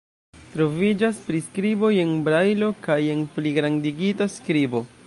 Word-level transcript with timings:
Troviĝas 0.53 1.19
priskriboj 1.27 1.91
en 2.05 2.17
brajlo 2.29 2.71
kaj 2.89 2.99
en 3.17 3.23
pligrandigita 3.37 4.35
skribo. 4.41 4.89